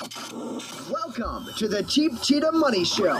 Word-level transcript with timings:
Welcome 0.00 1.46
to 1.56 1.68
the 1.68 1.84
Cheap 1.88 2.20
Cheetah 2.20 2.50
Money 2.50 2.84
Show, 2.84 3.14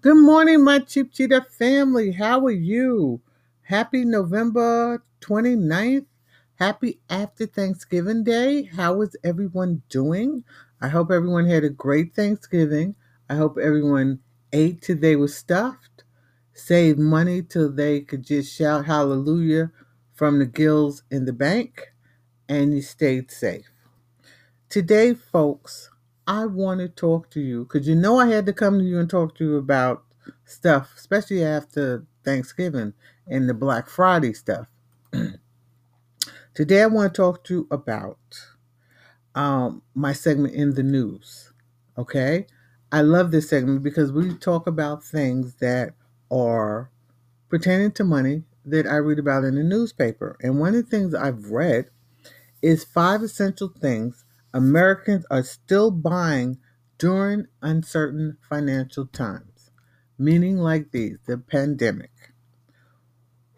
Good 0.00 0.16
morning, 0.16 0.64
my 0.64 0.78
Cheap 0.78 1.12
Cheetah 1.12 1.44
family. 1.50 2.12
How 2.12 2.46
are 2.46 2.50
you? 2.50 3.20
Happy 3.60 4.06
November 4.06 5.02
29th. 5.20 6.06
Happy 6.54 6.98
after 7.10 7.44
Thanksgiving 7.46 8.24
Day. 8.24 8.62
How 8.64 9.02
is 9.02 9.14
everyone 9.22 9.82
doing? 9.90 10.44
I 10.80 10.88
hope 10.88 11.10
everyone 11.10 11.46
had 11.46 11.64
a 11.64 11.70
great 11.70 12.14
Thanksgiving. 12.14 12.94
I 13.28 13.34
hope 13.34 13.58
everyone 13.58 14.20
ate 14.52 14.82
till 14.82 14.96
they 14.96 15.16
were 15.16 15.28
stuffed, 15.28 16.04
saved 16.54 16.98
money 16.98 17.42
till 17.42 17.70
they 17.72 18.00
could 18.00 18.24
just 18.24 18.54
shout 18.54 18.86
hallelujah 18.86 19.72
from 20.14 20.38
the 20.38 20.46
gills 20.46 21.02
in 21.10 21.24
the 21.24 21.32
bank, 21.32 21.92
and 22.48 22.72
you 22.74 22.82
stayed 22.82 23.30
safe. 23.30 23.70
Today, 24.68 25.14
folks, 25.14 25.90
I 26.26 26.46
want 26.46 26.80
to 26.80 26.88
talk 26.88 27.30
to 27.30 27.40
you 27.40 27.64
because 27.64 27.88
you 27.88 27.94
know 27.94 28.18
I 28.18 28.26
had 28.28 28.46
to 28.46 28.52
come 28.52 28.78
to 28.78 28.84
you 28.84 28.98
and 29.00 29.08
talk 29.08 29.34
to 29.36 29.44
you 29.44 29.56
about 29.56 30.04
stuff, 30.44 30.92
especially 30.96 31.42
after 31.44 32.04
Thanksgiving 32.24 32.92
and 33.26 33.48
the 33.48 33.54
Black 33.54 33.88
Friday 33.88 34.34
stuff. 34.34 34.66
Today, 36.54 36.82
I 36.82 36.86
want 36.86 37.14
to 37.14 37.16
talk 37.16 37.44
to 37.44 37.54
you 37.54 37.68
about 37.70 38.18
um, 39.38 39.82
my 39.94 40.12
segment 40.12 40.54
in 40.54 40.74
the 40.74 40.82
news. 40.82 41.52
Okay. 41.96 42.46
I 42.90 43.02
love 43.02 43.30
this 43.30 43.50
segment 43.50 43.84
because 43.84 44.10
we 44.10 44.34
talk 44.34 44.66
about 44.66 45.04
things 45.04 45.54
that 45.56 45.94
are 46.30 46.90
pertaining 47.48 47.92
to 47.92 48.04
money 48.04 48.42
that 48.64 48.86
I 48.86 48.96
read 48.96 49.20
about 49.20 49.44
in 49.44 49.54
the 49.54 49.62
newspaper. 49.62 50.36
And 50.42 50.58
one 50.58 50.74
of 50.74 50.84
the 50.84 50.90
things 50.90 51.14
I've 51.14 51.50
read 51.50 51.90
is 52.62 52.82
five 52.84 53.22
essential 53.22 53.68
things 53.68 54.24
Americans 54.52 55.24
are 55.30 55.44
still 55.44 55.92
buying 55.92 56.58
during 56.98 57.46
uncertain 57.62 58.38
financial 58.48 59.06
times, 59.06 59.70
meaning 60.18 60.58
like 60.58 60.90
these 60.90 61.18
the 61.28 61.38
pandemic. 61.38 62.10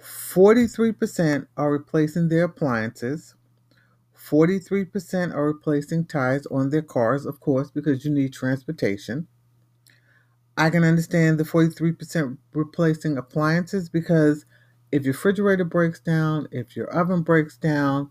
43% 0.03 1.47
are 1.57 1.73
replacing 1.73 2.29
their 2.29 2.45
appliances. 2.45 3.35
43% 4.21 5.35
are 5.35 5.47
replacing 5.47 6.07
tires 6.07 6.47
on 6.49 6.71
their 6.71 6.83
cars, 6.83 7.27
of 7.27 7.41
course, 7.41 7.71
because 7.71 8.05
you 8.05 8.13
need 8.13 8.33
transportation. 8.33 9.29
I 10.57 10.71
can 10.71 10.85
understand 10.85 11.41
the 11.41 11.45
43% 11.45 12.39
replacing 12.55 13.19
appliances 13.19 13.89
because 13.89 14.45
if 14.93 15.05
your 15.05 15.15
refrigerator 15.15 15.65
breaks 15.65 16.01
down, 16.01 16.49
if 16.53 16.77
your 16.77 16.89
oven 16.89 17.23
breaks 17.23 17.57
down, 17.57 18.11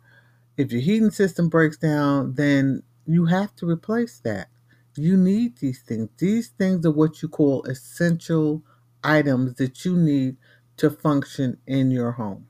if 0.58 0.74
your 0.74 0.82
heating 0.82 1.12
system 1.12 1.50
breaks 1.50 1.78
down, 1.78 2.36
then 2.36 2.84
you 3.08 3.28
have 3.28 3.56
to 3.58 3.70
replace 3.70 4.20
that. 4.26 4.50
You 4.98 5.18
need 5.18 5.60
these 5.60 5.82
things. 5.84 6.10
These 6.20 6.50
things 6.50 6.86
are 6.86 6.92
what 6.92 7.24
you 7.24 7.30
call 7.30 7.64
essential 7.64 8.64
items 9.04 9.56
that 9.56 9.86
you 9.86 9.98
need 9.98 10.38
to 10.78 10.92
function 10.92 11.60
in 11.68 11.92
your 11.92 12.14
home. 12.14 12.49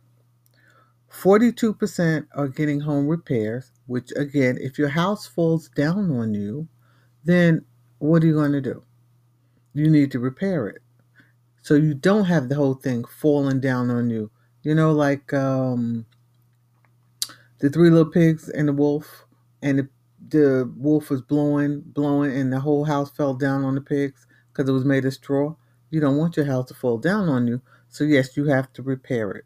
42% 1.11 2.27
are 2.35 2.47
getting 2.47 2.81
home 2.81 3.07
repairs, 3.07 3.71
which 3.87 4.11
again, 4.15 4.57
if 4.61 4.77
your 4.77 4.89
house 4.89 5.25
falls 5.25 5.69
down 5.69 6.11
on 6.11 6.33
you, 6.33 6.67
then 7.23 7.65
what 7.99 8.23
are 8.23 8.27
you 8.27 8.33
going 8.33 8.51
to 8.53 8.61
do? 8.61 8.83
You 9.73 9.89
need 9.89 10.11
to 10.11 10.19
repair 10.19 10.67
it. 10.67 10.81
So 11.61 11.75
you 11.75 11.93
don't 11.93 12.25
have 12.25 12.49
the 12.49 12.55
whole 12.55 12.75
thing 12.75 13.05
falling 13.05 13.59
down 13.59 13.89
on 13.89 14.09
you. 14.09 14.31
You 14.63 14.75
know, 14.75 14.91
like 14.91 15.33
um, 15.33 16.05
the 17.59 17.69
three 17.69 17.89
little 17.89 18.11
pigs 18.11 18.49
and 18.49 18.67
the 18.67 18.73
wolf, 18.73 19.25
and 19.61 19.79
the, 19.79 19.89
the 20.29 20.73
wolf 20.77 21.09
was 21.09 21.21
blowing, 21.21 21.81
blowing, 21.81 22.31
and 22.35 22.51
the 22.51 22.59
whole 22.59 22.85
house 22.85 23.11
fell 23.11 23.33
down 23.33 23.63
on 23.63 23.75
the 23.75 23.81
pigs 23.81 24.25
because 24.51 24.69
it 24.69 24.73
was 24.73 24.85
made 24.85 25.05
of 25.05 25.13
straw. 25.13 25.55
You 25.89 25.99
don't 25.99 26.17
want 26.17 26.37
your 26.37 26.45
house 26.45 26.67
to 26.69 26.73
fall 26.73 26.97
down 26.97 27.29
on 27.29 27.47
you. 27.47 27.61
So, 27.89 28.03
yes, 28.03 28.37
you 28.37 28.45
have 28.45 28.71
to 28.73 28.83
repair 28.83 29.31
it. 29.31 29.45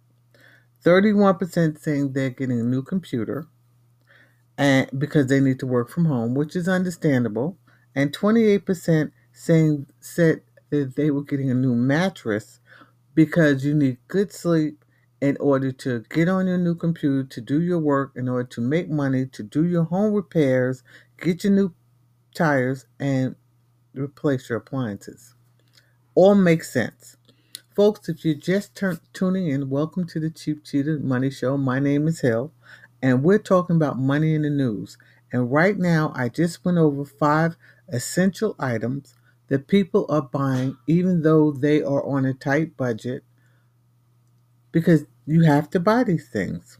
31% 0.86 1.80
saying 1.80 2.14
they're 2.14 2.30
getting 2.32 2.60
a 2.60 2.64
new 2.64 2.84
computer 2.84 3.48
and 4.58 4.90
because 4.98 5.28
they 5.28 5.40
need 5.42 5.60
to 5.60 5.68
work 5.68 5.90
from 5.90 6.06
home, 6.06 6.36
which 6.36 6.56
is 6.56 6.68
understandable. 6.70 7.58
And 7.96 8.14
28% 8.14 9.12
saying 9.34 9.88
said 10.02 10.42
that 10.72 10.96
they 10.96 11.12
were 11.12 11.24
getting 11.24 11.52
a 11.52 11.56
new 11.56 11.76
mattress 11.76 12.60
because 13.16 13.66
you 13.66 13.74
need 13.74 13.98
good 14.08 14.32
sleep 14.34 14.84
in 15.22 15.38
order 15.40 15.72
to 15.72 16.04
get 16.10 16.30
on 16.30 16.48
your 16.48 16.58
new 16.58 16.76
computer, 16.76 17.24
to 17.24 17.42
do 17.42 17.62
your 17.62 17.80
work, 17.80 18.14
in 18.16 18.30
order 18.30 18.48
to 18.50 18.62
make 18.62 18.90
money, 18.90 19.26
to 19.28 19.44
do 19.44 19.66
your 19.66 19.86
home 19.86 20.14
repairs, 20.14 20.84
get 21.22 21.44
your 21.44 21.54
new 21.54 21.74
tires, 22.36 22.86
and 23.00 23.36
replace 23.96 24.50
your 24.50 24.60
appliances. 24.60 25.36
All 26.16 26.36
makes 26.36 26.72
sense. 26.74 27.18
Folks, 27.76 28.08
if 28.08 28.24
you're 28.24 28.36
just 28.36 28.80
tuning 29.14 29.48
in, 29.48 29.68
welcome 29.68 30.06
to 30.06 30.20
the 30.20 30.30
Cheap 30.30 30.64
Cheetah 30.64 31.00
Money 31.00 31.32
Show. 31.32 31.58
My 31.58 31.80
name 31.80 32.08
is 32.08 32.22
Hill, 32.22 32.52
and 33.02 33.24
we're 33.24 33.40
talking 33.40 33.76
about 33.78 33.98
money 33.98 34.36
in 34.36 34.44
the 34.44 34.52
news. 34.52 34.96
And 35.32 35.52
right 35.52 35.76
now, 35.76 36.14
I 36.16 36.30
just 36.30 36.64
went 36.64 36.78
over 36.78 37.04
five 37.04 37.56
essential 37.88 38.56
items 38.60 39.16
that 39.48 39.66
people 39.66 40.06
are 40.08 40.22
buying, 40.22 40.78
even 40.86 41.24
though 41.24 41.52
they 41.52 41.82
are 41.82 42.06
on 42.06 42.26
a 42.26 42.36
tight 42.36 42.78
budget, 42.78 43.24
because 44.72 45.06
you 45.26 45.42
have 45.42 45.68
to 45.72 45.80
buy 45.80 46.04
these 46.04 46.30
things. 46.30 46.78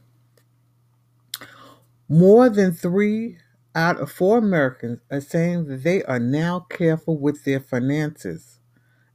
More 2.08 2.48
than 2.48 2.70
three 2.70 3.38
out 3.74 4.00
of 4.00 4.12
four 4.12 4.38
Americans 4.38 5.00
are 5.10 5.20
saying 5.20 5.66
that 5.66 5.82
they 5.82 6.04
are 6.04 6.20
now 6.20 6.60
careful 6.60 7.18
with 7.18 7.42
their 7.44 7.58
finances 7.58 8.60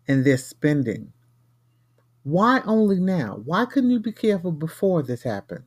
and 0.09 0.25
their 0.25 0.37
spending. 0.37 1.13
Why 2.29 2.61
only 2.65 2.99
now? 2.99 3.41
Why 3.43 3.65
couldn't 3.65 3.89
you 3.89 3.99
be 3.99 4.11
careful 4.11 4.51
before 4.51 5.01
this 5.01 5.23
happened? 5.23 5.63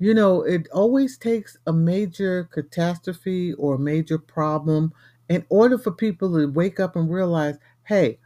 You 0.00 0.14
know, 0.14 0.42
it 0.42 0.66
always 0.72 1.16
takes 1.16 1.56
a 1.64 1.72
major 1.72 2.48
catastrophe 2.50 3.52
or 3.52 3.76
a 3.76 3.78
major 3.78 4.18
problem 4.18 4.92
in 5.28 5.46
order 5.48 5.78
for 5.78 5.92
people 5.92 6.32
to 6.36 6.50
wake 6.50 6.80
up 6.80 6.96
and 6.96 7.08
realize, 7.08 7.56
hey, 7.84 8.18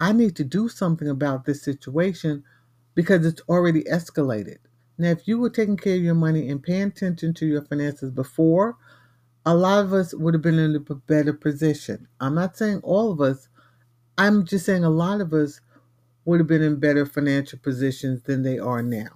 I 0.00 0.12
need 0.12 0.36
to 0.36 0.44
do 0.44 0.68
something 0.68 1.08
about 1.08 1.44
this 1.44 1.62
situation 1.62 2.44
because 2.94 3.26
it's 3.26 3.42
already 3.48 3.82
escalated. 3.84 4.58
Now, 4.96 5.10
if 5.10 5.26
you 5.26 5.40
were 5.40 5.50
taking 5.50 5.76
care 5.76 5.96
of 5.96 6.02
your 6.02 6.14
money 6.14 6.48
and 6.48 6.62
paying 6.62 6.84
attention 6.84 7.34
to 7.34 7.46
your 7.46 7.62
finances 7.62 8.10
before, 8.12 8.76
a 9.44 9.56
lot 9.56 9.84
of 9.84 9.92
us 9.92 10.14
would 10.14 10.34
have 10.34 10.42
been 10.42 10.60
in 10.60 10.76
a 10.76 10.94
better 10.94 11.32
position. 11.32 12.06
I'm 12.20 12.36
not 12.36 12.56
saying 12.56 12.80
all 12.84 13.10
of 13.10 13.20
us, 13.20 13.48
I'm 14.18 14.44
just 14.44 14.66
saying 14.66 14.84
a 14.84 14.90
lot 14.90 15.20
of 15.20 15.32
us 15.32 15.60
would 16.24 16.40
have 16.40 16.46
been 16.46 16.62
in 16.62 16.80
better 16.80 17.06
financial 17.06 17.58
positions 17.58 18.22
than 18.22 18.42
they 18.42 18.58
are 18.58 18.82
now. 18.82 19.08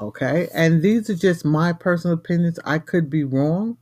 Okay? 0.00 0.48
And 0.54 0.82
these 0.82 1.08
are 1.10 1.14
just 1.14 1.44
my 1.44 1.72
personal 1.72 2.16
opinions. 2.16 2.58
I 2.64 2.78
could 2.78 3.08
be 3.10 3.24
wrong. 3.24 3.76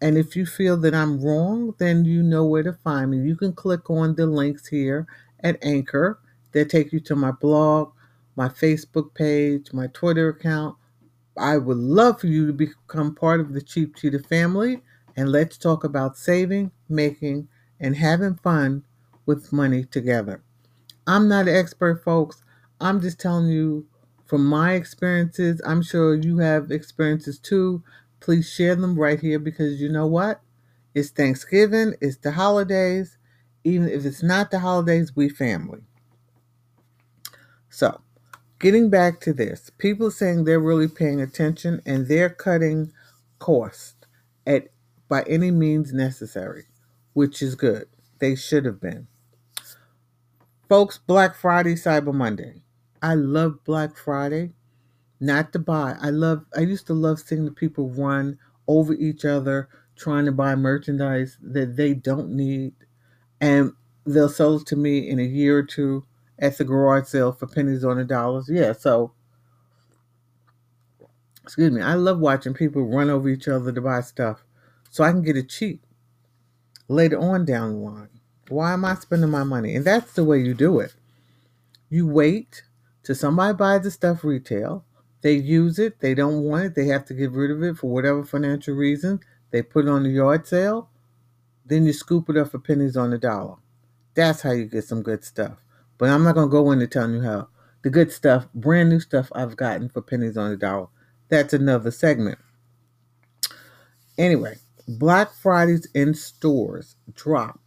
And 0.00 0.16
if 0.16 0.36
you 0.36 0.46
feel 0.46 0.76
that 0.78 0.94
I'm 0.94 1.20
wrong, 1.20 1.74
then 1.78 2.04
you 2.04 2.22
know 2.22 2.44
where 2.44 2.62
to 2.62 2.72
find 2.72 3.10
me. 3.10 3.18
You 3.18 3.36
can 3.36 3.52
click 3.52 3.90
on 3.90 4.14
the 4.14 4.26
links 4.26 4.68
here 4.68 5.06
at 5.40 5.62
Anchor 5.64 6.20
that 6.52 6.70
take 6.70 6.92
you 6.92 7.00
to 7.00 7.16
my 7.16 7.32
blog, 7.32 7.92
my 8.36 8.48
Facebook 8.48 9.14
page, 9.14 9.72
my 9.72 9.88
Twitter 9.88 10.28
account. 10.28 10.76
I 11.36 11.56
would 11.56 11.78
love 11.78 12.20
for 12.20 12.28
you 12.28 12.46
to 12.46 12.52
become 12.52 13.14
part 13.14 13.40
of 13.40 13.52
the 13.52 13.62
Cheap 13.62 13.96
Cheetah 13.96 14.24
family 14.24 14.82
and 15.16 15.32
let's 15.32 15.58
talk 15.58 15.82
about 15.82 16.16
saving, 16.16 16.70
making, 16.88 17.48
and 17.80 17.96
having 17.96 18.36
fun 18.36 18.84
with 19.26 19.52
money 19.52 19.84
together. 19.84 20.42
I'm 21.08 21.28
not 21.28 21.48
an 21.48 21.56
expert, 21.56 22.04
folks. 22.04 22.42
I'm 22.82 23.02
just 23.02 23.20
telling 23.20 23.48
you 23.48 23.86
from 24.26 24.46
my 24.46 24.74
experiences. 24.74 25.62
I'm 25.66 25.82
sure 25.82 26.14
you 26.16 26.38
have 26.40 26.72
experiences 26.72 27.40
too. 27.40 27.84
Please 28.20 28.50
share 28.50 28.76
them 28.76 29.00
right 29.00 29.20
here 29.20 29.40
because 29.40 29.82
you 29.82 29.90
know 29.90 30.06
what? 30.06 30.42
It's 30.94 31.10
Thanksgiving, 31.10 31.94
it's 32.02 32.18
the 32.18 32.32
holidays. 32.32 33.18
Even 33.64 33.88
if 33.90 34.06
it's 34.06 34.22
not 34.22 34.52
the 34.52 34.60
holidays, 34.60 35.16
we 35.16 35.30
family. 35.30 35.80
So, 37.70 38.02
getting 38.60 38.90
back 38.90 39.20
to 39.22 39.34
this, 39.34 39.70
people 39.78 40.10
saying 40.10 40.44
they're 40.44 40.60
really 40.60 40.88
paying 40.88 41.20
attention 41.20 41.82
and 41.86 42.08
they're 42.08 42.30
cutting 42.30 42.92
costs 43.40 43.96
at 44.46 44.68
by 45.08 45.22
any 45.24 45.52
means 45.52 45.92
necessary, 45.94 46.66
which 47.14 47.42
is 47.42 47.56
good. 47.56 47.88
They 48.20 48.36
should 48.36 48.66
have 48.66 48.80
been. 48.80 49.08
Folks, 50.68 50.98
Black 50.98 51.34
Friday, 51.34 51.74
Cyber 51.74 52.12
Monday. 52.12 52.62
I 53.00 53.14
love 53.14 53.64
Black 53.64 53.96
Friday. 53.96 54.52
Not 55.18 55.52
to 55.54 55.58
buy. 55.58 55.96
I 56.00 56.10
love 56.10 56.44
I 56.56 56.60
used 56.60 56.86
to 56.88 56.94
love 56.94 57.20
seeing 57.20 57.46
the 57.46 57.50
people 57.50 57.88
run 57.88 58.38
over 58.68 58.92
each 58.92 59.24
other 59.24 59.68
trying 59.96 60.26
to 60.26 60.32
buy 60.32 60.54
merchandise 60.54 61.38
that 61.42 61.76
they 61.76 61.94
don't 61.94 62.30
need 62.30 62.74
and 63.40 63.72
they'll 64.06 64.28
sell 64.28 64.56
it 64.56 64.66
to 64.66 64.76
me 64.76 65.08
in 65.08 65.18
a 65.18 65.24
year 65.24 65.58
or 65.58 65.62
two 65.62 66.04
at 66.38 66.56
the 66.58 66.64
garage 66.64 67.08
sale 67.08 67.32
for 67.32 67.46
pennies 67.46 67.84
on 67.84 67.96
the 67.96 68.04
dollars. 68.04 68.48
Yeah, 68.50 68.72
so 68.72 69.12
excuse 71.42 71.72
me, 71.72 71.80
I 71.82 71.94
love 71.94 72.18
watching 72.20 72.54
people 72.54 72.82
run 72.86 73.10
over 73.10 73.28
each 73.28 73.48
other 73.48 73.72
to 73.72 73.80
buy 73.80 74.02
stuff 74.02 74.44
so 74.90 75.02
I 75.02 75.12
can 75.12 75.22
get 75.22 75.36
it 75.36 75.48
cheap 75.48 75.84
later 76.88 77.18
on 77.18 77.44
down 77.44 77.72
the 77.72 77.78
line. 77.78 78.17
Why 78.48 78.72
am 78.72 78.84
I 78.84 78.94
spending 78.94 79.30
my 79.30 79.44
money? 79.44 79.74
And 79.76 79.84
that's 79.84 80.12
the 80.12 80.24
way 80.24 80.40
you 80.40 80.54
do 80.54 80.80
it. 80.80 80.94
You 81.90 82.06
wait 82.06 82.62
till 83.02 83.14
somebody 83.14 83.56
buys 83.56 83.82
the 83.82 83.90
stuff 83.90 84.24
retail. 84.24 84.84
They 85.22 85.34
use 85.34 85.78
it. 85.78 86.00
They 86.00 86.14
don't 86.14 86.44
want 86.44 86.64
it. 86.64 86.74
They 86.74 86.86
have 86.86 87.04
to 87.06 87.14
get 87.14 87.32
rid 87.32 87.50
of 87.50 87.62
it 87.62 87.76
for 87.76 87.90
whatever 87.90 88.24
financial 88.24 88.74
reason. 88.74 89.20
They 89.50 89.62
put 89.62 89.86
it 89.86 89.90
on 89.90 90.02
the 90.04 90.10
yard 90.10 90.46
sale. 90.46 90.90
Then 91.64 91.84
you 91.84 91.92
scoop 91.92 92.30
it 92.30 92.36
up 92.36 92.50
for 92.50 92.58
pennies 92.58 92.96
on 92.96 93.10
the 93.10 93.18
dollar. 93.18 93.56
That's 94.14 94.42
how 94.42 94.52
you 94.52 94.64
get 94.66 94.84
some 94.84 95.02
good 95.02 95.24
stuff. 95.24 95.58
But 95.98 96.10
I'm 96.10 96.24
not 96.24 96.34
going 96.34 96.48
to 96.48 96.52
go 96.52 96.70
into 96.70 96.86
telling 96.86 97.14
you 97.14 97.22
how. 97.22 97.48
The 97.82 97.90
good 97.90 98.12
stuff, 98.12 98.48
brand 98.54 98.90
new 98.90 99.00
stuff 99.00 99.30
I've 99.34 99.56
gotten 99.56 99.88
for 99.88 100.02
pennies 100.02 100.36
on 100.36 100.50
the 100.50 100.56
dollar. 100.56 100.88
That's 101.28 101.52
another 101.52 101.90
segment. 101.90 102.38
Anyway, 104.16 104.58
Black 104.88 105.32
Fridays 105.32 105.86
in 105.94 106.14
stores 106.14 106.96
dropped 107.14 107.60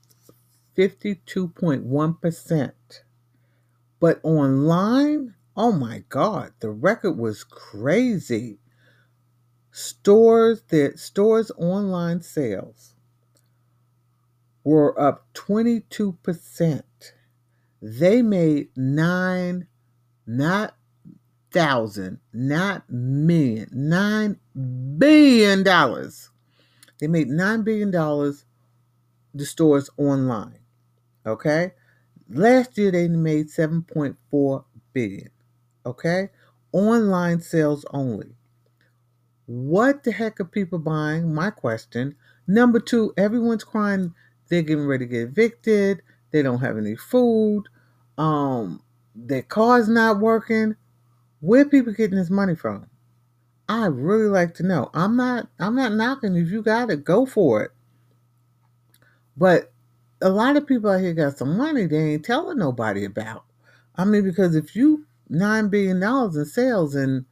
52.1%. 0.77 2.71
But 3.99 4.19
online, 4.23 5.35
oh 5.55 5.71
my 5.71 6.03
God, 6.09 6.53
the 6.59 6.71
record 6.71 7.17
was 7.17 7.43
crazy. 7.43 8.59
Stores 9.71 10.63
that 10.69 10.99
stores 10.99 11.51
online 11.57 12.21
sales 12.21 12.95
were 14.63 14.99
up 14.99 15.27
22%. 15.33 16.83
They 17.81 18.21
made 18.21 18.69
nine, 18.77 19.67
not 20.27 20.75
thousand, 21.51 22.19
not 22.33 22.89
million, 22.89 23.69
nine 23.71 24.39
billion 24.97 25.63
dollars. 25.63 26.29
They 26.99 27.07
made 27.07 27.27
nine 27.27 27.63
billion 27.63 27.91
dollars. 27.91 28.45
The 29.33 29.45
stores 29.45 29.89
online. 29.97 30.60
Okay, 31.25 31.73
last 32.29 32.77
year 32.77 32.91
they 32.91 33.07
made 33.07 33.49
seven 33.49 33.83
point 33.83 34.17
four 34.29 34.65
billion. 34.93 35.29
Okay, 35.85 36.29
online 36.71 37.41
sales 37.41 37.85
only. 37.91 38.35
What 39.45 40.03
the 40.03 40.11
heck 40.11 40.39
are 40.39 40.45
people 40.45 40.79
buying? 40.79 41.33
My 41.33 41.49
question. 41.49 42.15
Number 42.47 42.79
two, 42.79 43.13
everyone's 43.17 43.63
crying 43.63 44.13
they're 44.51 44.61
getting 44.61 44.85
ready 44.85 45.05
to 45.05 45.09
get 45.09 45.21
evicted. 45.29 46.01
They 46.31 46.41
don't 46.41 46.59
have 46.59 46.77
any 46.77 46.95
food. 46.95 47.63
Um, 48.17 48.83
their 49.15 49.41
car's 49.41 49.87
not 49.87 50.19
working. 50.19 50.75
Where 51.39 51.65
people 51.65 51.93
getting 51.93 52.17
this 52.17 52.29
money 52.29 52.55
from? 52.55 52.87
I 53.69 53.85
really 53.85 54.27
like 54.27 54.53
to 54.55 54.63
know. 54.63 54.89
I'm 54.93 55.15
not 55.15 55.47
I'm 55.57 55.75
not 55.75 55.93
knocking 55.93 56.35
if 56.35 56.49
you 56.51 56.61
got 56.61 56.89
it, 56.89 57.05
go 57.05 57.25
for 57.25 57.63
it. 57.63 57.71
But 59.37 59.70
a 60.21 60.29
lot 60.29 60.57
of 60.57 60.67
people 60.67 60.89
out 60.91 61.01
here 61.01 61.13
got 61.13 61.37
some 61.37 61.57
money 61.57 61.85
they 61.85 62.13
ain't 62.13 62.25
telling 62.25 62.57
nobody 62.57 63.05
about. 63.05 63.45
I 63.95 64.05
mean, 64.05 64.23
because 64.23 64.55
if 64.55 64.75
you 64.75 65.05
nine 65.29 65.69
billion 65.69 65.99
dollars 65.99 66.35
in 66.35 66.45
sales 66.45 66.95
and 66.95 67.25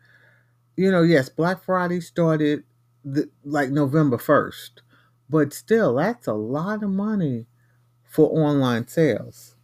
you 0.77 0.91
know, 0.91 1.03
yes, 1.03 1.30
Black 1.30 1.63
Friday 1.63 2.01
started 2.01 2.63
the, 3.06 3.30
like 3.44 3.69
November 3.69 4.18
first, 4.18 4.81
but 5.30 5.53
still, 5.53 5.95
that's 5.95 6.27
a 6.27 6.33
lot 6.33 6.83
of 6.83 6.89
money 6.89 7.47
for 8.06 8.30
online 8.30 8.88
sales. 8.88 9.56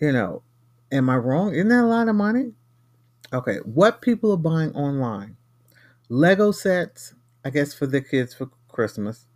You 0.00 0.12
know, 0.12 0.42
am 0.92 1.10
I 1.10 1.16
wrong? 1.16 1.54
Isn't 1.54 1.68
that 1.68 1.84
a 1.84 1.86
lot 1.86 2.08
of 2.08 2.16
money? 2.16 2.52
Okay, 3.32 3.58
what 3.64 4.02
people 4.02 4.32
are 4.32 4.38
buying 4.38 4.72
online? 4.74 5.36
Lego 6.10 6.52
sets, 6.52 7.14
I 7.44 7.50
guess 7.50 7.74
for 7.74 7.86
the 7.86 8.02
kids 8.02 8.34
for 8.34 8.50
Christmas, 8.68 9.26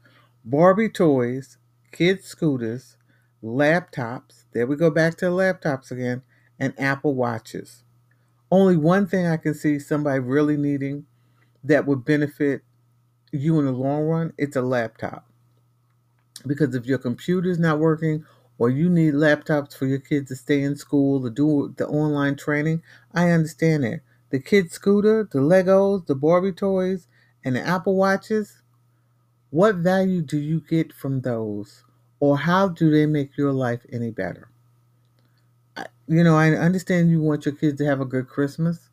Barbie 0.45 0.91
toys, 0.91 1.59
kids 1.93 2.27
scooters, 2.27 2.98
laptops. 3.43 4.45
There 4.53 4.67
we 4.67 4.77
go 4.77 4.91
back 4.91 5.17
to 5.19 5.27
laptops 5.27 5.91
again, 5.91 6.23
and 6.59 6.79
Apple 6.79 7.15
watches. 7.15 7.85
Only 8.51 8.77
one 8.77 9.07
thing 9.07 9.27
I 9.27 9.37
can 9.37 9.55
see 9.55 9.79
somebody 9.79 10.21
really 10.21 10.57
needing 10.57 11.07
that 11.65 11.87
would 11.87 12.05
benefit 12.05 12.63
you 13.33 13.59
in 13.59 13.67
the 13.67 13.73
long 13.73 14.05
run, 14.05 14.33
it's 14.39 14.57
a 14.57 14.63
laptop. 14.63 15.27
Because 16.47 16.75
if 16.75 16.87
your 16.87 16.99
computer's 16.99 17.59
not 17.59 17.79
working 17.79 18.25
or 18.59 18.71
you 18.71 18.89
need 18.89 19.15
laptops 19.15 19.77
for 19.77 19.87
your 19.87 19.99
kids 19.99 20.29
to 20.29 20.37
stay 20.37 20.63
in 20.63 20.77
school 20.77 21.23
to 21.23 21.31
do 21.31 21.75
the 21.77 21.87
online 21.87 22.37
training, 22.37 22.83
I 23.13 23.31
understand 23.31 23.85
that. 23.85 24.01
The 24.31 24.41
kid 24.41 24.73
scooter, 24.73 25.29
the 25.31 25.39
Legos, 25.39 26.07
the 26.07 26.15
Barbie 26.15 26.53
toys, 26.53 27.07
and 27.45 27.57
the 27.57 27.67
Apple 27.67 27.97
Watches, 27.97 28.63
what 29.51 29.77
value 29.77 30.21
do 30.23 30.39
you 30.39 30.61
get 30.61 30.93
from 30.93 31.23
those? 31.23 31.85
Or 32.21 32.39
how 32.39 32.69
do 32.69 32.91
they 32.91 33.07
make 33.07 33.37
your 33.37 33.53
life 33.53 33.87
any 33.93 34.11
better? 34.11 34.49
You 36.09 36.25
know, 36.25 36.37
I 36.37 36.51
understand 36.53 37.11
you 37.11 37.21
want 37.23 37.47
your 37.47 37.55
kids 37.55 37.79
to 37.79 37.87
have 37.87 38.01
a 38.01 38.05
good 38.07 38.29
Christmas. 38.29 38.89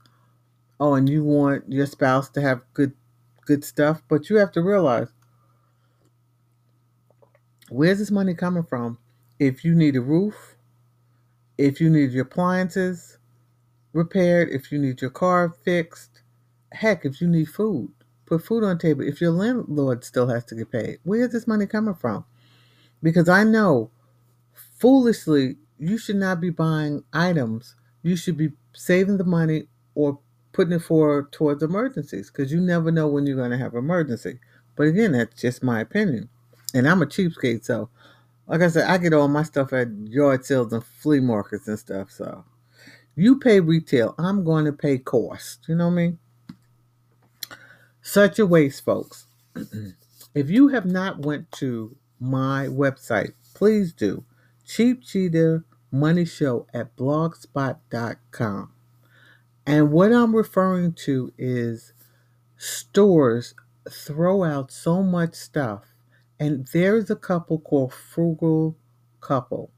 Oh, 0.80 0.96
and 0.96 1.10
you 1.10 1.24
want 1.24 1.66
your 1.72 1.86
spouse 1.86 2.30
to 2.32 2.42
have 2.42 2.62
good 2.74 2.94
good 3.46 3.64
stuff, 3.64 4.02
but 4.10 4.30
you 4.30 4.38
have 4.38 4.52
to 4.54 4.62
realize 4.62 5.10
where's 7.70 8.00
this 8.00 8.12
money 8.12 8.34
coming 8.34 8.64
from? 8.64 8.98
If 9.40 9.64
you 9.66 9.76
need 9.76 9.96
a 9.96 10.02
roof, 10.02 10.56
if 11.58 11.82
you 11.82 11.90
need 11.90 12.12
your 12.12 12.24
appliances 12.26 13.18
repaired, 13.94 14.50
if 14.50 14.72
you 14.72 14.80
need 14.80 15.02
your 15.02 15.12
car 15.12 15.56
fixed, 15.64 16.22
heck, 16.74 17.06
if 17.06 17.22
you 17.22 17.28
need 17.28 17.46
food, 17.50 17.92
put 18.26 18.44
food 18.44 18.64
on 18.64 18.78
table. 18.78 19.04
If 19.08 19.22
your 19.22 19.32
landlord 19.32 20.04
still 20.04 20.28
has 20.28 20.46
to 20.46 20.56
get 20.56 20.72
paid, 20.72 21.00
where's 21.04 21.32
this 21.32 21.48
money 21.48 21.66
coming 21.68 21.96
from? 21.96 22.26
Because 23.02 23.30
I 23.30 23.44
know 23.44 23.92
foolishly 24.54 25.58
you 25.78 25.98
should 25.98 26.16
not 26.16 26.42
be 26.42 26.50
buying 26.50 27.04
items. 27.14 27.76
You 28.04 28.16
should 28.16 28.38
be 28.38 28.52
saving 28.74 29.18
the 29.18 29.24
money 29.24 29.68
or 29.94 30.20
putting 30.52 30.74
it 30.74 30.80
for 30.80 31.28
towards 31.32 31.62
emergencies 31.62 32.32
because 32.32 32.52
you 32.52 32.62
never 32.62 32.92
know 32.92 33.08
when 33.08 33.26
you're 33.26 33.36
going 33.36 33.52
to 33.52 33.58
have 33.58 33.74
emergency. 33.74 34.40
But 34.76 34.88
again, 34.88 35.12
that's 35.12 35.42
just 35.42 35.64
my 35.64 35.82
opinion. 35.82 36.30
And 36.74 36.88
I'm 36.88 37.02
a 37.02 37.06
cheapskate, 37.06 37.64
so 37.64 37.90
like 38.48 38.62
I 38.62 38.68
said, 38.68 38.90
I 38.90 38.98
get 38.98 39.14
all 39.14 39.28
my 39.28 39.44
stuff 39.44 39.74
at 39.74 39.90
yard 40.08 40.46
sales 40.46 40.72
and 40.72 40.84
flea 40.84 41.20
markets 41.20 41.68
and 41.68 41.80
stuff. 41.80 42.12
So 42.12 42.46
you 43.16 43.40
pay 43.40 43.60
retail, 43.60 44.16
I'm 44.18 44.44
going 44.44 44.66
to 44.66 44.74
pay 44.74 44.98
cost. 44.98 45.66
You 45.68 45.76
know 45.76 45.88
what 45.88 45.94
I 45.94 45.96
mean? 45.96 46.20
Such 48.02 48.40
a 48.40 48.46
waste, 48.46 48.84
folks. 48.84 49.26
if 50.36 50.50
you 50.50 50.68
have 50.70 50.86
not 50.86 51.26
went 51.26 51.52
to 51.54 51.96
my 52.20 52.68
website, 52.68 53.34
please 53.54 53.94
do. 53.94 54.24
Cheap 54.66 55.04
Cheetah 55.04 55.64
Money 55.92 56.26
Show 56.26 56.68
at 56.74 56.96
blogspot.com. 56.96 58.72
And 59.68 59.92
what 59.92 60.12
I'm 60.14 60.36
referring 60.36 60.94
to 61.06 61.34
is 61.38 61.94
stores 62.58 63.56
throw 63.90 64.44
out 64.44 64.72
so 64.72 65.02
much 65.02 65.34
stuff. 65.34 65.94
And 66.40 66.68
there's 66.74 67.10
a 67.10 67.16
couple 67.16 67.60
called 67.60 67.94
Frugal 67.94 68.78
Couple. 69.22 69.72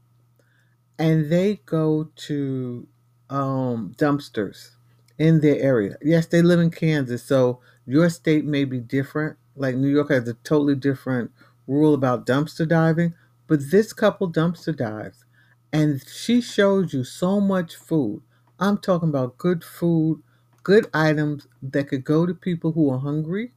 And 0.98 1.30
they 1.30 1.60
go 1.64 2.10
to 2.16 2.88
um, 3.30 3.94
dumpsters 3.96 4.70
in 5.18 5.40
their 5.40 5.60
area. 5.60 5.96
Yes, 6.02 6.26
they 6.26 6.42
live 6.42 6.60
in 6.60 6.70
Kansas, 6.70 7.22
so 7.22 7.60
your 7.86 8.08
state 8.10 8.44
may 8.44 8.64
be 8.64 8.80
different. 8.80 9.36
Like 9.56 9.76
New 9.76 9.88
York 9.88 10.10
has 10.10 10.28
a 10.28 10.34
totally 10.34 10.74
different 10.74 11.30
rule 11.68 11.94
about 11.94 12.26
dumpster 12.26 12.68
diving, 12.68 13.14
but 13.46 13.70
this 13.70 13.92
couple 13.92 14.30
dumpster 14.32 14.76
dives 14.76 15.24
and 15.72 16.02
she 16.08 16.40
shows 16.40 16.92
you 16.94 17.04
so 17.04 17.40
much 17.40 17.76
food. 17.76 18.22
I'm 18.58 18.78
talking 18.78 19.10
about 19.10 19.38
good 19.38 19.62
food, 19.64 20.22
good 20.64 20.88
items 20.94 21.46
that 21.62 21.88
could 21.88 22.04
go 22.04 22.26
to 22.26 22.34
people 22.34 22.72
who 22.72 22.90
are 22.90 22.98
hungry, 22.98 23.52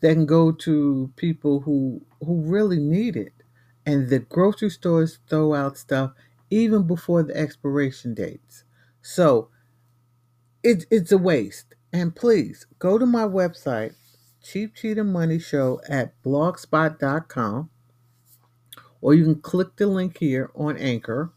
that 0.00 0.12
can 0.14 0.26
go 0.26 0.52
to 0.52 1.12
people 1.16 1.60
who 1.60 2.02
who 2.24 2.40
really 2.42 2.78
need 2.78 3.16
it. 3.16 3.32
And 3.84 4.08
the 4.08 4.18
grocery 4.18 4.70
stores 4.70 5.18
throw 5.28 5.54
out 5.54 5.78
stuff 5.78 6.12
even 6.50 6.86
before 6.86 7.22
the 7.22 7.36
expiration 7.36 8.14
dates. 8.14 8.64
So 9.02 9.48
it, 10.62 10.86
it's 10.90 11.12
a 11.12 11.18
waste. 11.18 11.74
And 11.92 12.14
please 12.14 12.66
go 12.78 12.98
to 12.98 13.06
my 13.06 13.24
website, 13.24 13.94
Cheap 14.46 14.76
Cheetah 14.76 15.02
Money 15.02 15.40
Show 15.40 15.80
at 15.88 16.22
blogspot.com, 16.22 17.68
or 19.00 19.12
you 19.12 19.24
can 19.24 19.40
click 19.40 19.74
the 19.74 19.88
link 19.88 20.18
here 20.18 20.52
on 20.54 20.76
Anchor 20.76 21.32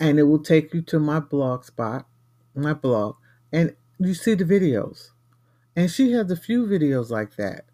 and 0.00 0.18
it 0.18 0.22
will 0.22 0.38
take 0.38 0.72
you 0.72 0.80
to 0.82 0.98
my 0.98 1.20
blog 1.20 1.64
spot, 1.64 2.06
my 2.54 2.72
blog, 2.72 3.16
and 3.52 3.76
you 3.98 4.14
see 4.14 4.32
the 4.32 4.44
videos. 4.44 5.10
And 5.76 5.90
she 5.90 6.12
has 6.12 6.30
a 6.30 6.36
few 6.36 6.66
videos 6.66 7.10
like 7.10 7.36
that. 7.36 7.66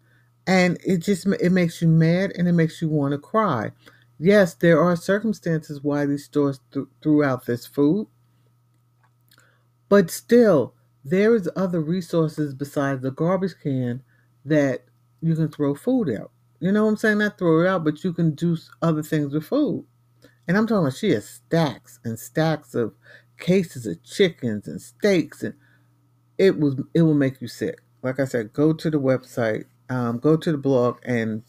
And 0.45 0.77
it 0.85 0.97
just 0.97 1.25
it 1.25 1.53
makes 1.53 1.81
you 1.81 1.87
mad 1.87 2.33
and 2.37 2.45
it 2.45 2.53
makes 2.53 2.81
you 2.81 2.89
want 2.89 3.13
to 3.13 3.17
cry. 3.17 3.71
Yes, 4.19 4.53
there 4.53 4.81
are 4.81 4.97
circumstances 4.97 5.81
why 5.83 6.05
these 6.05 6.25
stores 6.25 6.59
th- 6.73 6.87
threw 7.01 7.23
out 7.23 7.45
this 7.45 7.65
food. 7.65 8.07
But 9.87 10.11
still, 10.11 10.73
there 11.05 11.33
is 11.33 11.49
other 11.55 11.79
resources 11.79 12.53
besides 12.53 13.01
the 13.01 13.11
garbage 13.11 13.55
can 13.63 14.03
that 14.45 14.85
you 15.21 15.35
can 15.35 15.49
throw 15.49 15.75
food 15.75 16.09
out. 16.09 16.31
You 16.59 16.71
know 16.71 16.83
what 16.85 16.91
I'm 16.91 16.97
saying? 16.97 17.17
Not 17.19 17.37
throw 17.37 17.61
it 17.61 17.67
out, 17.67 17.83
but 17.83 18.03
you 18.03 18.13
can 18.13 18.35
do 18.35 18.57
other 18.81 19.03
things 19.03 19.33
with 19.33 19.45
food. 19.45 19.85
And 20.47 20.57
I'm 20.57 20.67
talking 20.67 20.85
about 20.85 20.97
she 20.97 21.11
has 21.11 21.27
stacks 21.27 21.99
and 22.03 22.19
stacks 22.19 22.75
of 22.75 22.93
cases 23.39 23.85
of 23.85 24.03
chickens 24.03 24.67
and 24.67 24.81
steaks, 24.81 25.43
and 25.43 25.55
it 26.37 26.59
was 26.59 26.75
it 26.93 27.03
will 27.03 27.13
make 27.15 27.41
you 27.41 27.47
sick. 27.47 27.81
Like 28.03 28.19
I 28.19 28.25
said, 28.25 28.53
go 28.53 28.73
to 28.73 28.89
the 28.89 28.99
website, 28.99 29.65
um, 29.89 30.19
go 30.19 30.37
to 30.37 30.51
the 30.51 30.57
blog, 30.57 30.99
and 31.03 31.43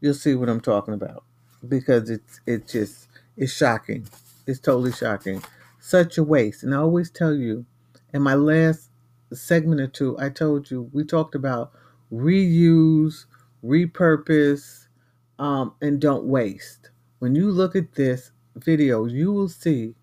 you'll 0.00 0.14
see 0.14 0.34
what 0.34 0.48
I'm 0.48 0.60
talking 0.60 0.94
about 0.94 1.24
because 1.66 2.10
it's 2.10 2.40
it's 2.46 2.72
just 2.72 3.08
it's 3.36 3.52
shocking. 3.52 4.08
It's 4.46 4.60
totally 4.60 4.92
shocking. 4.92 5.42
Such 5.80 6.18
a 6.18 6.24
waste. 6.24 6.62
And 6.62 6.74
I 6.74 6.78
always 6.78 7.10
tell 7.10 7.34
you, 7.34 7.66
in 8.12 8.22
my 8.22 8.34
last 8.34 8.90
segment 9.32 9.80
or 9.80 9.86
two, 9.88 10.16
I 10.18 10.28
told 10.28 10.70
you 10.70 10.90
we 10.92 11.04
talked 11.04 11.34
about 11.34 11.72
reuse, 12.12 13.26
repurpose, 13.64 14.86
um, 15.38 15.74
and 15.80 16.00
don't 16.00 16.24
waste. 16.24 16.90
When 17.18 17.34
you 17.34 17.50
look 17.50 17.74
at 17.74 17.94
this 17.94 18.32
video, 18.56 19.06
you 19.06 19.32
will 19.32 19.48
see 19.48 19.94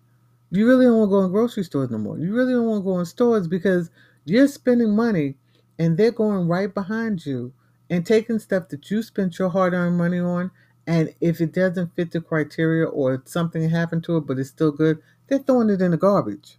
you 0.50 0.66
really 0.66 0.86
don't 0.86 0.98
want 0.98 1.10
to 1.10 1.12
go 1.12 1.24
in 1.24 1.30
grocery 1.30 1.62
stores 1.62 1.90
no 1.90 1.98
more. 1.98 2.18
You 2.18 2.34
really 2.34 2.52
don't 2.52 2.66
want 2.66 2.82
to 2.82 2.84
go 2.84 2.98
in 2.98 3.06
stores 3.06 3.46
because 3.46 3.90
you're 4.24 4.48
spending 4.48 4.96
money 4.96 5.36
and 5.78 5.96
they're 5.96 6.10
going 6.10 6.48
right 6.48 6.72
behind 6.72 7.24
you 7.24 7.52
and 7.88 8.04
taking 8.04 8.38
stuff 8.40 8.68
that 8.68 8.90
you 8.90 9.02
spent 9.02 9.38
your 9.38 9.50
hard 9.50 9.74
earned 9.74 9.96
money 9.96 10.18
on. 10.18 10.50
And 10.86 11.14
if 11.20 11.40
it 11.40 11.52
doesn't 11.52 11.94
fit 11.94 12.10
the 12.10 12.20
criteria 12.20 12.86
or 12.86 13.22
something 13.26 13.70
happened 13.70 14.02
to 14.04 14.16
it, 14.16 14.26
but 14.26 14.38
it's 14.38 14.50
still 14.50 14.72
good, 14.72 14.98
they're 15.28 15.38
throwing 15.38 15.70
it 15.70 15.80
in 15.80 15.92
the 15.92 15.96
garbage. 15.96 16.58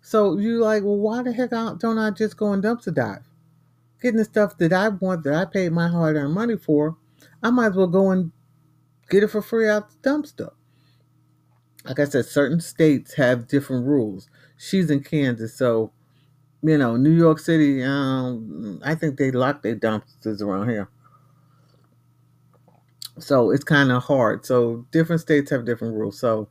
So 0.00 0.38
you're 0.38 0.60
like, 0.60 0.82
well, 0.82 0.96
why 0.96 1.22
the 1.22 1.32
heck 1.32 1.50
don't 1.50 1.98
I 1.98 2.10
just 2.10 2.38
go 2.38 2.52
and 2.52 2.62
dumpster 2.62 2.94
dive? 2.94 3.25
Getting 4.02 4.18
the 4.18 4.24
stuff 4.24 4.58
that 4.58 4.72
I 4.72 4.88
want, 4.88 5.24
that 5.24 5.34
I 5.34 5.44
paid 5.44 5.72
my 5.72 5.88
hard 5.88 6.16
earned 6.16 6.34
money 6.34 6.56
for, 6.56 6.96
I 7.42 7.50
might 7.50 7.68
as 7.68 7.76
well 7.76 7.86
go 7.86 8.10
and 8.10 8.32
get 9.08 9.22
it 9.22 9.28
for 9.28 9.42
free 9.42 9.68
out 9.68 9.90
the 9.90 10.08
dumpster. 10.08 10.50
Like 11.84 11.98
I 11.98 12.04
said, 12.04 12.26
certain 12.26 12.60
states 12.60 13.14
have 13.14 13.48
different 13.48 13.86
rules. 13.86 14.28
She's 14.56 14.90
in 14.90 15.02
Kansas, 15.02 15.56
so 15.56 15.92
you 16.62 16.78
know, 16.78 16.96
New 16.96 17.10
York 17.10 17.38
City, 17.38 17.82
um, 17.82 18.80
I 18.84 18.94
think 18.94 19.18
they 19.18 19.30
lock 19.30 19.62
their 19.62 19.76
dumpsters 19.76 20.40
around 20.40 20.68
here. 20.68 20.88
So 23.18 23.50
it's 23.50 23.64
kind 23.64 23.92
of 23.92 24.02
hard. 24.02 24.44
So 24.44 24.84
different 24.90 25.22
states 25.22 25.50
have 25.50 25.64
different 25.64 25.94
rules. 25.94 26.18
So 26.18 26.48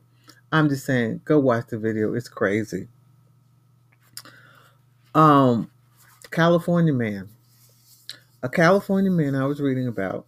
I'm 0.52 0.68
just 0.68 0.86
saying, 0.86 1.20
go 1.24 1.38
watch 1.38 1.66
the 1.68 1.78
video. 1.78 2.14
It's 2.14 2.28
crazy. 2.28 2.88
Um, 5.14 5.70
California 6.30 6.92
man. 6.92 7.28
A 8.46 8.48
California 8.48 9.10
man 9.10 9.34
I 9.34 9.44
was 9.44 9.60
reading 9.60 9.88
about 9.88 10.24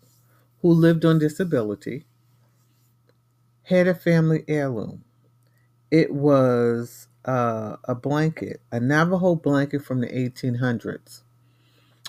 who 0.60 0.72
lived 0.72 1.04
on 1.04 1.20
disability 1.20 2.04
had 3.62 3.86
a 3.86 3.94
family 3.94 4.42
heirloom. 4.48 5.04
It 5.92 6.12
was 6.12 7.06
uh, 7.24 7.76
a 7.84 7.94
blanket, 7.94 8.60
a 8.72 8.80
Navajo 8.80 9.36
blanket 9.36 9.84
from 9.84 10.00
the 10.00 10.08
1800s. 10.08 11.22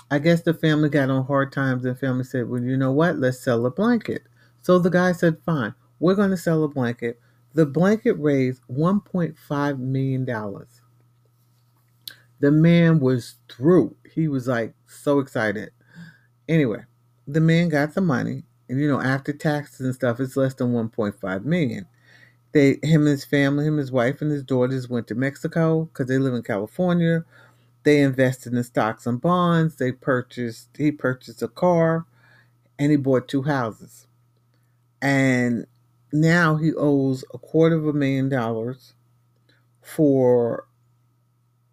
I 0.09 0.17
guess 0.17 0.41
the 0.41 0.55
family 0.55 0.89
got 0.89 1.11
on 1.11 1.27
hard 1.27 1.51
times 1.51 1.85
and 1.85 1.95
family 1.95 2.23
said, 2.23 2.49
well, 2.49 2.63
you 2.63 2.75
know 2.75 2.91
what? 2.91 3.19
Let's 3.19 3.39
sell 3.39 3.63
a 3.67 3.69
blanket. 3.69 4.23
So 4.63 4.79
the 4.79 4.89
guy 4.89 5.11
said, 5.11 5.37
fine, 5.45 5.75
we're 5.99 6.15
going 6.15 6.31
to 6.31 6.37
sell 6.37 6.63
a 6.63 6.67
blanket. 6.67 7.19
The 7.53 7.67
blanket 7.67 8.13
raised 8.13 8.63
$1.5 8.67 9.77
million. 9.77 10.25
The 12.39 12.51
man 12.51 12.99
was 12.99 13.35
through. 13.47 13.95
He 14.11 14.27
was 14.27 14.47
like 14.47 14.73
so 14.87 15.19
excited. 15.19 15.69
Anyway, 16.49 16.83
the 17.27 17.41
man 17.41 17.69
got 17.69 17.95
the 17.95 18.01
money, 18.01 18.43
and 18.69 18.81
you 18.81 18.89
know, 18.89 19.01
after 19.01 19.33
taxes 19.33 19.81
and 19.85 19.95
stuff, 19.95 20.19
it's 20.19 20.35
less 20.35 20.55
than 20.55 20.73
1.5 20.73 21.45
million. 21.45 21.87
They, 22.53 22.79
him 22.83 23.01
and 23.01 23.09
his 23.09 23.25
family, 23.25 23.65
him, 23.67 23.77
his 23.77 23.91
wife, 23.91 24.21
and 24.21 24.31
his 24.31 24.43
daughters 24.43 24.89
went 24.89 25.07
to 25.09 25.15
Mexico 25.15 25.85
because 25.85 26.07
they 26.07 26.17
live 26.17 26.33
in 26.33 26.43
California. 26.43 27.25
They 27.83 28.01
invested 28.01 28.53
in 28.53 28.63
stocks 28.63 29.07
and 29.07 29.21
bonds. 29.21 29.75
They 29.77 29.91
purchased. 29.93 30.69
He 30.77 30.91
purchased 30.91 31.43
a 31.43 31.47
car, 31.49 32.07
and 32.79 32.91
he 32.91 32.97
bought 32.97 33.27
two 33.27 33.43
houses. 33.43 34.07
And 35.01 35.67
now 36.13 36.57
he 36.57 36.73
owes 36.75 37.23
a 37.33 37.37
quarter 37.37 37.75
of 37.75 37.87
a 37.87 37.93
million 37.93 38.29
dollars 38.29 38.93
for, 39.81 40.67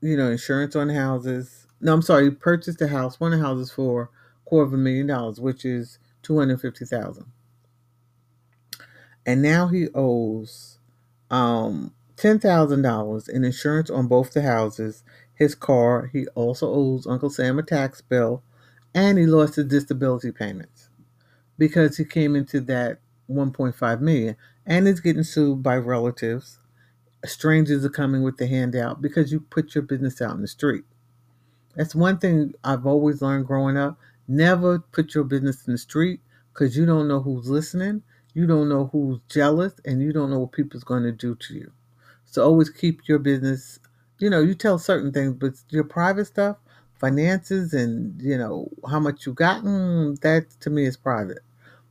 you 0.02 0.16
know, 0.16 0.30
insurance 0.30 0.76
on 0.76 0.90
houses. 0.90 1.66
No, 1.80 1.95
I'm 1.95 2.02
sorry. 2.02 2.25
He 2.26 2.30
purchased 2.30 2.83
a 2.83 2.88
house, 2.88 3.21
one 3.21 3.33
of 3.33 3.40
the 3.40 3.47
houses 3.47 3.71
for 3.73 4.11
quarter 4.47 4.69
of 4.69 4.75
a 4.75 4.79
million 4.79 5.09
dollars, 5.09 5.41
which 5.41 5.67
is 5.67 6.00
two 6.23 6.38
hundred 6.38 6.62
fifty 6.62 6.87
thousand 6.87 7.26
and 9.26 9.43
now 9.43 9.69
he 9.69 9.88
owes 9.95 10.79
um, 11.31 11.95
$10,000 12.17 13.29
in 13.29 13.45
insurance 13.45 13.91
on 13.91 14.07
both 14.09 14.33
the 14.33 14.43
houses, 14.43 15.05
his 15.35 15.55
car. 15.55 16.11
He 16.12 16.26
also 16.35 16.69
owes 16.69 17.07
Uncle 17.07 17.31
Sam 17.31 17.59
a 17.59 17.62
tax 17.62 18.00
bill, 18.00 18.43
and 18.95 19.19
he 19.19 19.26
lost 19.26 19.57
his 19.57 19.67
disability 19.67 20.33
payments 20.33 20.91
because 21.59 21.97
he 21.99 22.05
came 22.05 22.37
into 22.37 22.61
that 22.62 23.00
1.5 23.31 24.00
million 24.00 24.37
and 24.67 24.88
is 24.88 25.00
getting 25.00 25.25
sued 25.25 25.62
by 25.62 25.76
relatives. 25.76 26.59
Strangers 27.25 27.85
are 27.85 27.91
coming 27.91 28.23
with 28.23 28.38
the 28.38 28.47
handout 28.49 29.03
because 29.03 29.33
you 29.33 29.41
put 29.41 29.75
your 29.75 29.83
business 29.83 30.23
out 30.23 30.37
in 30.37 30.43
the 30.43 30.49
street. 30.49 30.85
That's 31.76 31.95
one 31.95 32.19
thing 32.19 32.55
I've 32.65 32.87
always 32.87 33.23
learned 33.23 33.47
growing 33.47 33.76
up. 33.76 33.99
Never 34.28 34.80
put 34.80 35.14
your 35.14 35.25
business 35.25 35.66
in 35.66 35.73
the 35.73 35.78
street 35.78 36.21
because 36.52 36.76
you 36.76 36.87
don't 36.87 37.09
know 37.09 37.21
who's 37.21 37.49
listening 37.49 38.02
you 38.37 38.47
don't 38.47 38.68
know 38.68 38.90
who's 38.92 39.18
jealous 39.30 39.73
and 39.87 40.02
you 40.02 40.12
don't 40.12 40.28
know 40.28 40.40
what 40.40 40.52
people's 40.52 40.85
going 40.85 41.02
to 41.04 41.11
do 41.11 41.35
to 41.35 41.54
you. 41.54 41.73
So 42.26 42.45
always 42.45 42.68
keep 42.68 43.09
your 43.09 43.18
business, 43.18 43.78
you 44.18 44.28
know, 44.28 44.42
you 44.42 44.54
tell 44.54 44.78
certain 44.78 45.11
things, 45.11 45.33
but 45.33 45.54
your 45.71 45.85
private 45.85 46.26
stuff, 46.26 46.59
finances 47.00 47.73
and, 47.73 48.21
you 48.21 48.37
know, 48.37 48.68
how 48.90 49.00
much 49.00 49.25
you've 49.25 49.37
gotten, 49.37 49.71
mm, 50.16 50.21
that 50.21 50.50
to 50.61 50.68
me 50.68 50.85
is 50.85 50.99
private. 50.99 51.38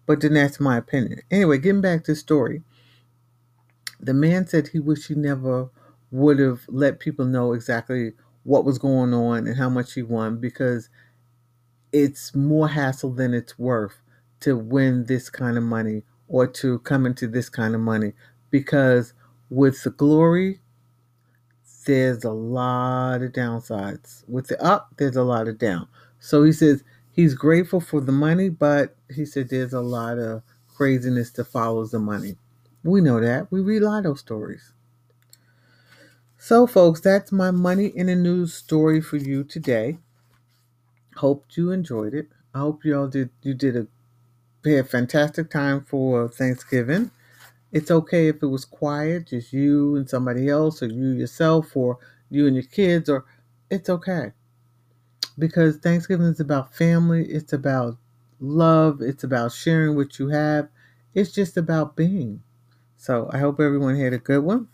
But 0.05 0.21
then 0.21 0.35
that's 0.35 0.59
my 0.59 0.77
opinion. 0.77 1.21
Anyway, 1.31 1.57
getting 1.57 1.81
back 1.81 2.03
to 2.03 2.11
the 2.11 2.15
story. 2.15 2.61
The 3.99 4.13
man 4.13 4.45
said 4.45 4.67
he 4.67 4.79
wished 4.79 5.07
he 5.07 5.15
never 5.15 5.69
would 6.11 6.37
have 6.37 6.61
let 6.67 6.99
people 6.99 7.25
know 7.25 7.53
exactly 7.53 8.11
what 8.43 8.65
was 8.65 8.77
going 8.77 9.15
on 9.15 9.47
and 9.47 9.57
how 9.57 9.69
much 9.69 9.93
he 9.93 10.03
won 10.03 10.37
because 10.37 10.89
it's 11.91 12.35
more 12.35 12.67
hassle 12.69 13.11
than 13.11 13.33
it's 13.33 13.57
worth 13.59 14.01
to 14.41 14.57
win 14.57 15.05
this 15.05 15.29
kind 15.29 15.57
of 15.57 15.63
money 15.63 16.03
or 16.27 16.47
to 16.47 16.79
come 16.79 17.05
into 17.05 17.27
this 17.27 17.49
kind 17.49 17.75
of 17.75 17.81
money 17.81 18.13
because 18.51 19.13
with 19.49 19.83
the 19.83 19.91
glory 19.91 20.59
there's 21.85 22.23
a 22.23 22.31
lot 22.31 23.21
of 23.21 23.31
downsides. 23.31 24.23
With 24.27 24.47
the 24.47 24.61
up 24.63 24.91
there's 24.97 25.15
a 25.15 25.23
lot 25.23 25.47
of 25.47 25.57
down. 25.59 25.87
So 26.19 26.43
he 26.43 26.51
says 26.51 26.83
he's 27.11 27.35
grateful 27.35 27.79
for 27.81 28.01
the 28.01 28.11
money 28.11 28.49
but 28.49 28.95
he 29.13 29.25
said 29.25 29.49
there's 29.49 29.73
a 29.73 29.81
lot 29.81 30.17
of 30.19 30.43
craziness 30.75 31.31
that 31.31 31.45
follows 31.45 31.91
the 31.91 31.99
money. 31.99 32.37
We 32.83 33.01
know 33.01 33.19
that. 33.21 33.51
We 33.51 33.61
read 33.61 33.83
those 34.03 34.19
stories. 34.19 34.73
So 36.37 36.67
folks 36.67 37.01
that's 37.01 37.31
my 37.31 37.51
money 37.51 37.87
in 37.87 38.07
the 38.07 38.15
news 38.15 38.53
story 38.53 39.01
for 39.01 39.17
you 39.17 39.43
today 39.43 39.99
hope 41.15 41.45
you 41.55 41.71
enjoyed 41.71 42.13
it 42.13 42.27
i 42.53 42.59
hope 42.59 42.83
you 42.85 42.97
all 42.97 43.07
did 43.07 43.29
you 43.41 43.53
did 43.53 43.75
a 43.75 43.87
had 44.65 44.85
a 44.85 44.87
fantastic 44.87 45.49
time 45.49 45.81
for 45.81 46.27
Thanksgiving. 46.27 47.11
It's 47.71 47.91
okay 47.91 48.29
if 48.29 48.41
it 48.41 48.47
was 48.47 48.65
quiet, 48.65 49.27
just 49.27 49.53
you 49.53 49.95
and 49.95 50.09
somebody 50.09 50.49
else, 50.49 50.81
or 50.81 50.87
you 50.87 51.09
yourself, 51.09 51.75
or 51.75 51.99
you 52.29 52.47
and 52.47 52.55
your 52.55 52.63
kids, 52.63 53.09
or 53.09 53.25
it's 53.69 53.89
okay. 53.89 54.31
Because 55.37 55.77
Thanksgiving 55.77 56.27
is 56.27 56.39
about 56.39 56.73
family, 56.73 57.25
it's 57.25 57.53
about 57.53 57.97
love, 58.39 59.01
it's 59.01 59.23
about 59.23 59.51
sharing 59.51 59.95
what 59.95 60.19
you 60.19 60.29
have, 60.29 60.69
it's 61.13 61.31
just 61.31 61.57
about 61.57 61.95
being. 61.95 62.41
So 62.97 63.29
I 63.31 63.39
hope 63.39 63.59
everyone 63.59 63.97
had 63.97 64.13
a 64.13 64.17
good 64.17 64.43
one. 64.43 64.69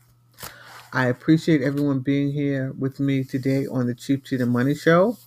I 0.93 1.07
appreciate 1.07 1.62
everyone 1.62 2.00
being 2.00 2.33
here 2.33 2.74
with 2.77 3.00
me 3.00 3.24
today 3.24 3.65
on 3.65 3.88
the 3.88 3.95
Cheap 3.95 4.25
Cheetah 4.25 4.45
Money 4.45 4.75
Show 4.75 5.17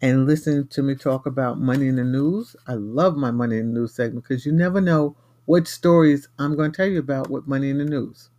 and 0.00 0.26
listen 0.26 0.68
to 0.68 0.82
me 0.82 0.94
talk 0.94 1.26
about 1.26 1.60
money 1.60 1.88
in 1.88 1.96
the 1.96 2.04
news. 2.04 2.54
I 2.66 2.74
love 2.74 3.16
my 3.16 3.30
money 3.30 3.58
in 3.58 3.74
the 3.74 3.80
news 3.80 3.94
segment 3.94 4.24
because 4.28 4.46
you 4.46 4.52
never 4.52 4.80
know 4.80 5.16
what 5.46 5.66
stories 5.66 6.28
I'm 6.38 6.56
going 6.56 6.72
to 6.72 6.76
tell 6.76 6.86
you 6.86 7.00
about 7.00 7.30
with 7.30 7.46
Money 7.48 7.70
in 7.70 7.78
the 7.78 7.84
News. 7.84 8.30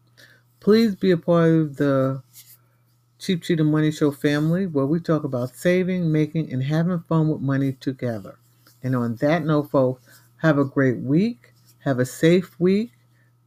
Please 0.59 0.95
be 0.95 1.11
a 1.11 1.17
part 1.17 1.49
of 1.51 1.77
the 1.77 2.23
Cheap 3.19 3.43
Cheetah 3.43 3.63
Money 3.63 3.91
Show 3.91 4.11
family 4.11 4.67
where 4.67 4.85
we 4.85 4.99
talk 4.99 5.23
about 5.23 5.55
saving, 5.55 6.11
making, 6.11 6.51
and 6.53 6.63
having 6.63 6.99
fun 7.01 7.29
with 7.29 7.41
money 7.41 7.73
together. 7.73 8.39
And 8.83 8.95
on 8.95 9.15
that 9.17 9.43
note, 9.45 9.71
folks, 9.71 10.21
have 10.37 10.57
a 10.57 10.65
great 10.65 10.99
week. 10.99 11.53
Have 11.79 11.99
a 11.99 12.05
safe 12.05 12.59
week. 12.59 12.91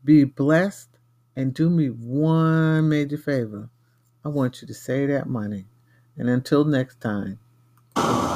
Be 0.04 0.24
blessed. 0.24 0.88
And 1.36 1.54
do 1.54 1.70
me 1.70 1.88
one 1.88 2.88
major 2.88 3.18
favor. 3.18 3.70
I 4.24 4.28
want 4.28 4.60
you 4.62 4.68
to 4.68 4.74
save 4.74 5.08
that 5.08 5.28
money. 5.28 5.66
And 6.18 6.28
until 6.28 6.64
next 6.64 7.00
time. 7.00 7.38
Oh. 7.94 8.28